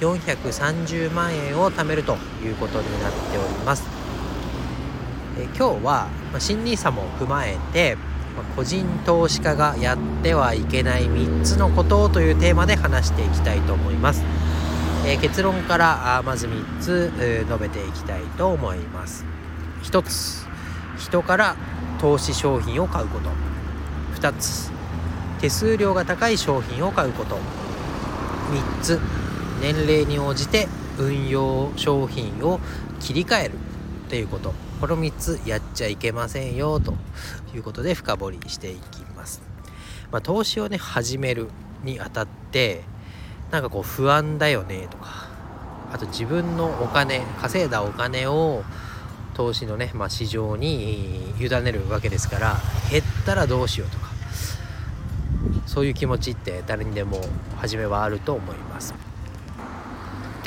[0.00, 3.84] 430万円を貯めるということになっております。
[5.38, 7.96] え今日は、ま新 NISA も踏まえて、
[8.36, 14.22] ま個人投資家がやってはいけない3つのことというテーマで話していきたいと思います、
[15.06, 17.12] え、結論からあまず3つ、
[17.48, 19.24] 述べていきたいと思います。
[19.82, 20.46] 1つ
[20.98, 21.56] 人から
[22.00, 23.30] 投資商品を買うこと。
[24.20, 24.70] 2つ
[25.40, 27.36] 手数料が高い商品を買うこと。
[27.36, 27.40] 3
[28.80, 29.00] つ
[29.60, 32.60] 年齢に応じて運用商品を
[33.00, 33.54] 切り替える
[34.08, 34.68] ということ。
[34.80, 36.94] この3つやっちゃいけませんよと
[37.52, 39.42] いうことで深掘りしていきます、
[40.12, 41.48] まあ、投資をね始める
[41.82, 42.84] にあたって
[43.50, 45.28] なんかこう不安だよねとか
[45.92, 48.62] あと自分のお金稼いだお金を
[49.34, 52.56] 投資のね、まあ、市場に委ねるわけですから
[52.90, 54.08] 減ったらどうしようとか
[55.66, 57.20] そういう気持ちって誰にでも
[57.56, 59.07] 初めはあると思います。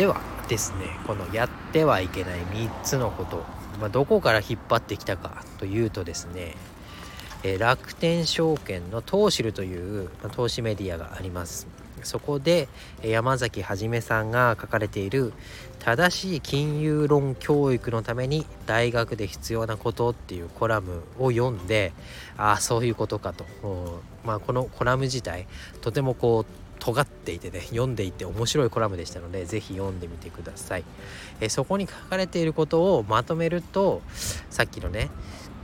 [0.00, 3.44] ではですねこのやってはいけない3つのこと、
[3.78, 6.56] まあ、どこから引っ張ってきたかというとですね、
[7.42, 11.66] え楽天証券のトーシルという、まあ、投資メディアがあります。
[12.02, 12.68] そこで
[13.02, 15.34] 山崎はじめさんが書かれている
[15.80, 21.92] 正しい金融論教育のために大学で必要なことっていうコラムを読んで
[22.38, 23.44] ああそういうことかと、
[24.24, 25.46] まあ、このコラム自体
[25.82, 30.84] とてもこう尖っていてね読んでいて面白いコラムでしたので是非読んでみてください、
[31.40, 34.02] えそこに書かれていることをまとめると
[34.50, 35.10] さっきのね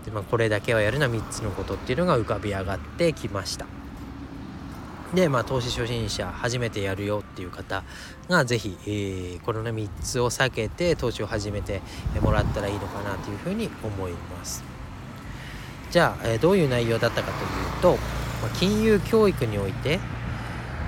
[0.05, 3.67] で、まあ、これだけはやるな3つのことっていうのが浮かび上がってきました。
[5.15, 7.85] でまあ投資初心者初めてやるよっていう方
[8.29, 11.81] が是非、えー、このね3つを避けて投資を始めて
[12.21, 14.77] もらったらいいのかなというふうに思います。
[15.91, 17.99] じゃあ、え、どういう内容だったかというと、
[18.43, 20.01] ま、金融教育において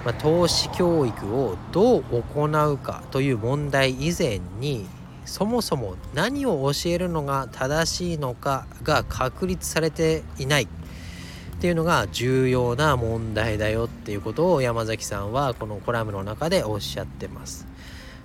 [0.08, 4.86] まあ、投資教育をどう行うかという問題以前に
[5.26, 10.66] そもそも何を教えるのが正しいのかが確立されていないっ
[11.60, 17.66] ていうのが重要な問題だよっていうことを山崎さんはこのコラムの中でおっしゃってます。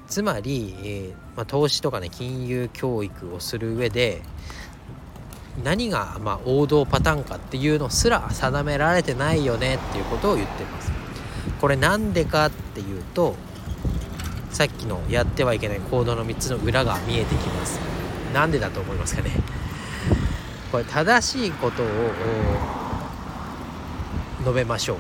[0.08, 4.22] つまり、えー、まあ、投資とかね金融教育をする上で
[5.66, 10.93] 何がま王道パターンかっていうのすら定められてないよねっていうことを言ってます。
[11.60, 13.36] これなんでかっていうと
[14.52, 17.80] さっきのやってはいけない行動の3つの裏が見えてきます。
[18.34, 19.32] なんでだと思いますかね？
[20.72, 21.86] これ正しいことを
[24.40, 24.98] 述べましょう。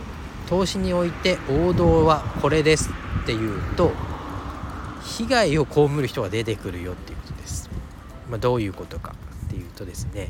[0.47, 2.91] 投資において王道はこれです
[3.23, 3.91] っていうと
[5.03, 7.69] 被害を被る人が出てくるよっていうことです、
[8.29, 9.15] まあ、どういうことか
[9.45, 10.29] っていうとですね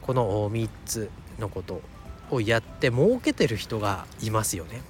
[0.00, 1.82] この3つのこと
[2.30, 4.82] をやって儲けてる人がいますよね。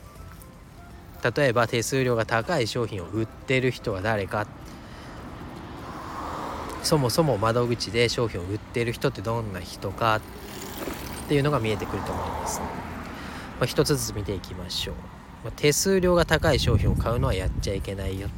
[1.37, 4.47] 例えば手数料が高い商品を売ってる人は誰か。
[6.83, 10.21] そもそも窓口で商品を売ってる人ってどんな人か。
[11.27, 12.67] っていうのが見えてくると思います、ま
[13.65, 14.95] あ、一つずつ見ていきましょう、
[15.45, 18.29] ま、手数料が高い商品を買うのはやっちゃいけないよ。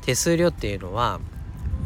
[0.00, 1.20] 手数料っていうのは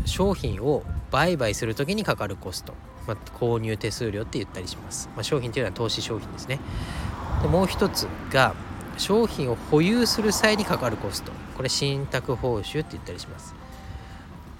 [0.04, 2.74] 商品を売買する時にかかるコスト。
[3.08, 6.60] まあ、購入手数料って言ったりします、まあ、商品というのは投資商品ですね。
[7.42, 8.54] でもう一つが
[8.98, 11.32] 商品を保有する際にかかるコスト。
[11.56, 13.54] これ信託報酬って言ったりします。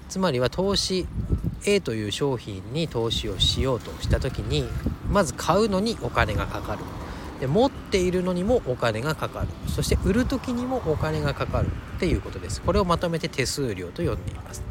[0.09, 1.05] つまりは投資
[1.65, 4.67] A という商品に投資をしようとした時に
[5.11, 6.79] まず買うのにお金がかかる。
[7.39, 9.47] で持っているのにもお金がかかる。
[9.67, 12.61] そして売る時にもお金がかかるっていうことです。
[12.61, 14.68] これをまとめて手数料と呼んでいます。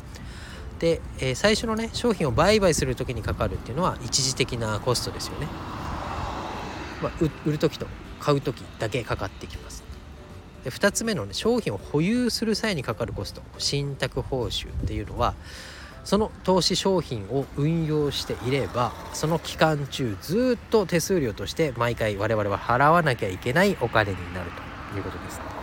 [0.79, 5.47] で、えー、最初のね商品を売買する時にかかるっていうのは一時的なコストですよね、
[7.03, 7.13] まあ、
[7.47, 7.87] 売る時と
[8.21, 9.85] 買う時だけかかってきます。
[10.65, 13.43] で2つ目のね商品を保有する際にかかるコスト。
[13.59, 15.35] 信託報酬っていうのは
[16.05, 24.51] その投資商品を運用していればその期間中ずっと手数料として毎回我々は払わなきゃいけないお金になる
[24.93, 25.58] ということです。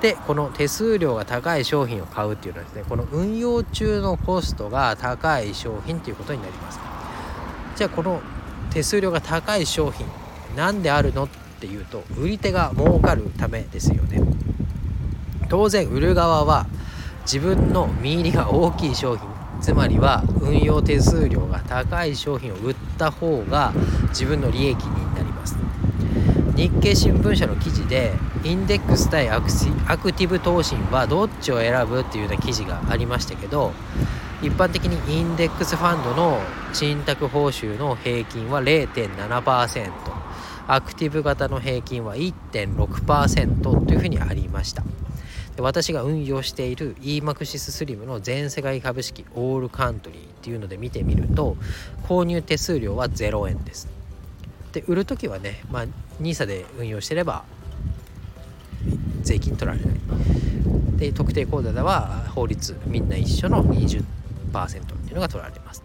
[0.00, 6.78] でこの手数料が高い商品を買うっていうのはですねこの運用中のコストが高い商品ということになります。
[7.76, 8.20] じゃあこの
[8.70, 10.06] 手数料が高い商品
[10.56, 11.28] 何であるのっ
[11.60, 14.20] ていうと売り手が儲かるためですよね。
[15.48, 16.66] 当然売る側は
[17.22, 19.28] 自分の見入りが大きい商品
[19.60, 23.72] つまりは運用手数料が高い商品を売った方が
[24.10, 24.76] 自分の利益
[26.58, 28.12] 日経新聞社の記事で
[28.42, 29.46] インデックス対アク
[29.86, 33.72] アクティブ投信はどっちを選ぶっていうような記事がありましたけど
[34.42, 36.40] 一般的にインデックスファンドの
[36.72, 39.92] 信託報酬の平均は0.7%
[40.66, 44.82] アクティブ型の平均は1.6%というふうにありました。
[45.54, 51.56] で私が運用している EMAXIS スリムの全世界株式オールカントリーっていうので見てみると
[52.08, 53.97] 購入手数料は0円です。
[54.72, 55.86] で売る時はね、まあ、
[56.20, 57.44] NISA で運用してれば
[59.22, 59.94] 税金取られない。
[60.96, 64.04] で特定口座では法律みんな一緒の20%っ
[64.82, 65.82] ていうのが取られます。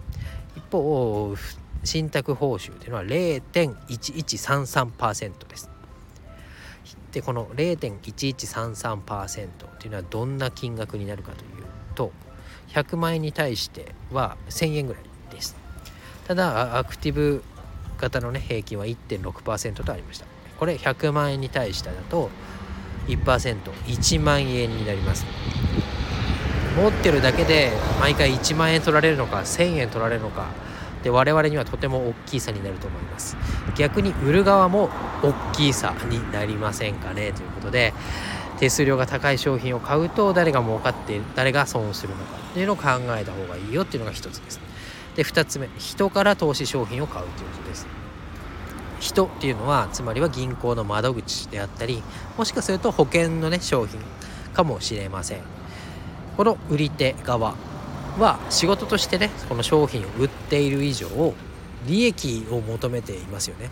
[0.56, 1.36] 一方
[1.84, 5.70] 信託報酬っていうのは0.1133%です。
[7.12, 11.52] でこの0.1133%っていうのはどんな金額になるかという
[11.94, 12.12] と
[12.70, 15.56] 100万円に対しては1000円ぐらいです。
[16.28, 17.44] ただアクティブ
[17.98, 20.26] 型のね平均は1.6%とありました。
[20.58, 22.30] これ100万円に対してだと
[23.08, 25.26] 1%1 万円になります。
[26.78, 30.48] 持ってるだけで毎回1万円取られるのか1000円取られるのか
[31.04, 33.38] で我々にはとても大きい差になると思います。
[33.76, 34.90] 逆に売る側も
[35.22, 37.94] 大きい差になりませんかねということで
[38.60, 42.84] 手数料が高い商品を買うと誰が儲かって誰が損をするのかっていうのを考
[43.18, 44.58] えた方がいいよっていうのが一つです。
[44.58, 44.73] ね
[45.16, 47.88] で2つ目人から投資商品を買うということです。
[49.00, 52.02] 人っていうのはつまりは銀行の窓口であったり
[52.38, 54.00] もしかすると保険のね商品
[54.54, 55.42] かもしれません。
[56.38, 57.56] この売り手側
[58.18, 61.34] は仕事としてねこの商品を売っている以上
[61.86, 63.70] 利益を求めていますよね。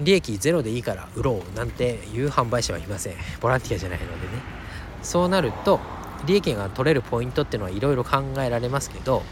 [0.00, 3.16] 利益ゼロでいいから売ろうなんていう販売者はいません。
[3.40, 4.42] ボランティアじゃないのでね。
[5.02, 5.78] そうなると
[6.24, 9.22] 利益が取れるポイントっていうのはいろいろ考えられますけど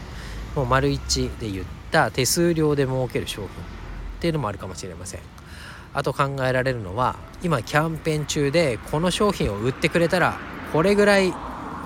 [0.55, 3.49] もう丸一で言った手数料で儲ける商品っ
[4.19, 5.21] ていうのもあるかもしれません。
[5.93, 10.37] あと考えられるのは今キャンペーン中でこの商品を売ってくれたら
[10.71, 11.33] これぐらい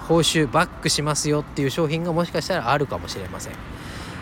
[0.07, 3.53] 報酬バックしますよっていう商品がもしかしたらあるかもしれません。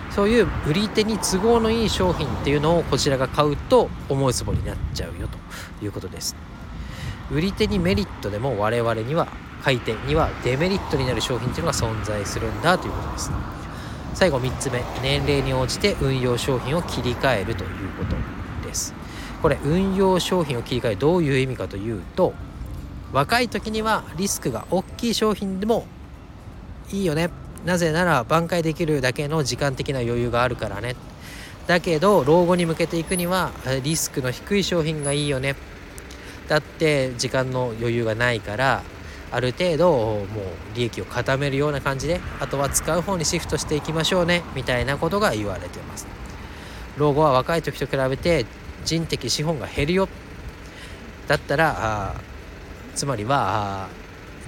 [0.10, 6.36] そういう売り手に都合のいい商品っていうのをこちらが買うと思うつぼになっちゃうよということです。
[7.32, 9.28] 売り手にメリットでも我々には
[9.64, 13.32] 買い手にはデメリットになる商品っていうのが存在するんだということです。
[14.14, 14.84] 最後3つ目。
[15.02, 18.16] 年齢に応じて運用商品を切り替えるということ
[18.68, 18.94] です。
[19.42, 22.34] これ運用商品を切り替えどういう意味かというと
[23.12, 25.86] 若い時にはリスクが大きい商品でも
[26.92, 27.30] いいよね。
[27.66, 30.96] なぜなら挽回できるだけの時間的な余裕があるからね。
[31.68, 33.52] だけど老後に向けていくには
[33.84, 35.56] リスクの低い商品がいいよね。
[36.48, 38.84] だって時間の余裕がないから
[39.34, 40.26] ある程度もう
[40.76, 46.08] 利益を固めるような感じであとは使う方にシフトしていきましょうねみたいなことが言われてます。
[46.98, 48.46] 老後は若い時と比べて
[48.86, 50.08] 人的資本が減るよ。
[51.28, 52.16] だったら
[52.96, 53.88] つまりは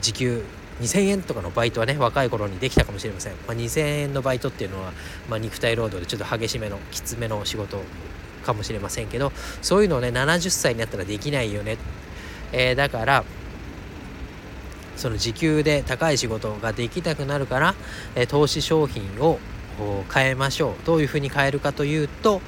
[0.02, 0.44] 時給
[0.82, 4.92] 2000円とかのバイトはね若い頃にできたかもしれません、まあ、2000円のバイトっていうのは、
[5.30, 7.82] まあ、肉体労働でちょっと激しめのきつめの仕事
[8.46, 11.78] かもしれませんけどそういうのをね70歳になったらできないよね、
[12.52, 13.24] えー、だから
[14.96, 17.76] その時給で高い仕事ができなくなるから、
[18.16, 19.40] え投資商品を
[20.14, 20.74] 変えましょう。
[20.86, 22.42] どういうふうに変えるかというと、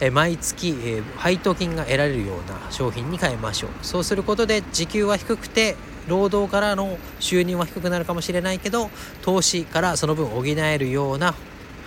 [0.00, 3.70] え毎月、え配当金が得られるような商品に変えましょう。
[3.82, 5.76] そうすることで時給は低くて
[6.08, 8.90] 労働からの収入は低くなるかもしれないけど
[9.22, 11.34] 投資からその分補えるような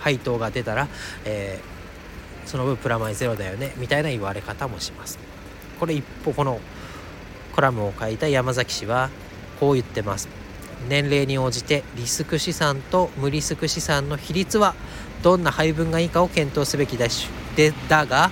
[0.00, 0.88] 配当が出たら、
[1.24, 5.18] えー、その分プラマイゼロだよねみたいな言われ方もします。
[5.78, 6.60] これ一方この
[7.54, 9.10] コラムを書いた山崎氏は
[9.60, 10.28] こう言ってます。
[10.88, 14.74] 年齢に応じてリスク資産と無リスク資産の比率は
[15.22, 18.30] どんな配分がいいかを検討すべきだしでだが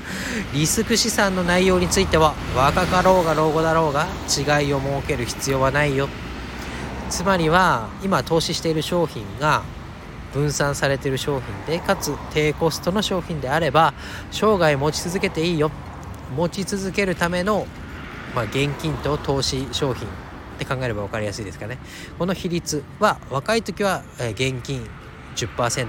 [0.55, 6.09] リスク資産の内容については若かろうが老後だろうが違いを設ける必要はないよ。
[7.11, 9.63] つまりは今投資している商品が
[10.33, 13.95] 分散されている商品でかつ低コストの商品であれば
[14.31, 15.71] 生涯持ち続けていいよ。
[16.37, 17.67] 持ち続けるための、
[18.35, 20.07] まあ、現金と投資商品
[20.59, 21.79] って考えれば分かりやすいですかね。
[22.19, 24.87] この比率は若い時は現金
[25.37, 25.89] 10%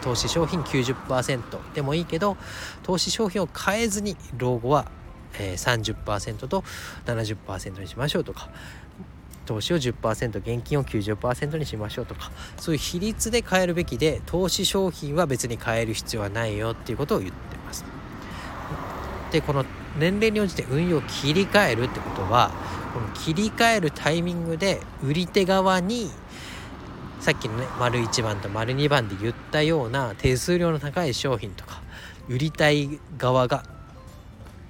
[0.00, 2.38] 投資商品90%でもいいけど
[2.82, 4.86] 投資商品を変えずに老後は
[5.34, 6.64] 30%と
[7.04, 8.48] 70%にしましょうとか
[9.44, 17.84] 投資を10%現金を90%にしましょうとかそういう比率で変えるべきで投資商品は別に変える必要はないよっていうことを言ってます。
[19.30, 19.64] でこの
[19.98, 22.52] 年齢に応じて運用を切り替えるってことは
[22.92, 26.10] この切り替えるタイミングで売り手側に
[27.20, 31.82] さっきのね丸1番と丸2番で言ったような手数料の高い商品とか
[32.28, 33.64] 売りたい側が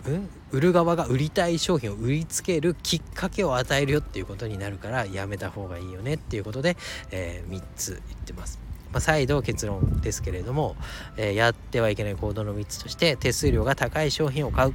[0.06, 0.28] うん？
[0.50, 6.76] 売る側が売りたい商品を売りつけるきっかけを与えるよっていうことになるからやめた方がいいよねっていうことで、
[7.10, 8.58] えー、3つ言ってます。
[8.92, 10.74] まあ、再度結論ですけれども、
[11.16, 14.74] えー、やってはいけない行動の3つとして手数料が高い商品を買う。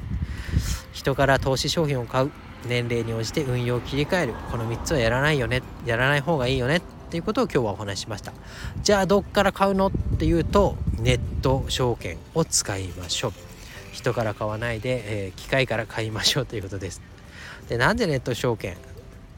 [0.93, 2.31] 人から投資商品を買う。
[2.67, 4.33] 年齢に応じて運用を切り替える。
[4.51, 5.61] この3つはやらないよね。
[5.85, 6.77] やらない方がいいよね。
[6.77, 8.33] っていうことを今日はお話ししました。
[8.81, 9.87] じゃあどっから買うの？
[9.87, 13.33] っていうとネット証券を使いましょう。
[13.91, 17.01] 人から買わないで、えー、機械から買いましょうということです。
[17.69, 18.75] でなんでネット証券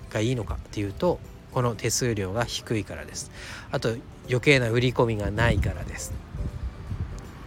[0.09, 1.19] がいいのかっていうと
[1.51, 3.31] この手数料が低いからです。
[3.71, 3.95] あと
[4.27, 6.13] 余計な売り込みがないからです。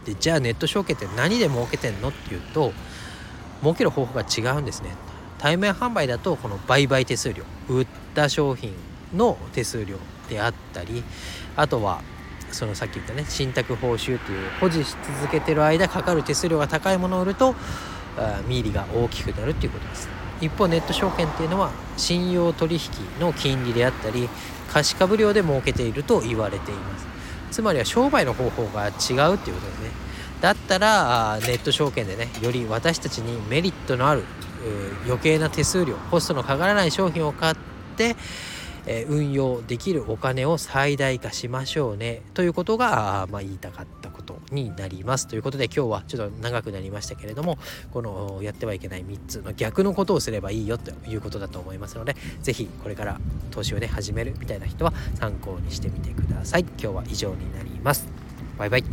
[0.05, 2.11] でじゃあネット証券って何で儲けてんの？
[2.11, 2.73] っていうと
[3.63, 4.91] 儲ける方法が違うんですね。
[5.41, 8.75] 対面販売だとこの売買手数料売った商品
[9.17, 9.97] の手数料
[10.29, 11.03] であったり
[11.57, 12.03] あとは
[12.53, 17.55] そのさっき言ったね信託報酬という保持し続けてる間かかる手数料が高いものを売ると
[18.47, 20.09] 見入りが大きくなるっていうことです。
[20.43, 22.81] 一方ネット証券っていうのは信用取引
[23.21, 24.29] の金利であったり
[24.73, 27.07] 貸株料で儲けていると言われています。
[27.51, 29.91] つまりは商売の方法が違うっていうことですね。
[30.41, 34.25] だったらネット証券でねより私たちにメリットのある
[35.07, 37.57] 余計な手数料コストのかからない商品を買っ
[37.97, 38.17] て
[38.87, 42.23] え運用できるお金を最大化しましょうね。
[42.35, 45.27] ということが、まあ、言いたかったことになります。
[45.29, 47.59] ということで今日はちょっと長くなりましたけれども
[47.93, 56.63] このやってはいけない3つの逆のことをすればいいよということだと思いますので是非これから投資をね始めるみたいな人は参考にしてみてください。
[56.63, 58.09] 今日は以上になります。
[58.59, 58.85] バイバイ。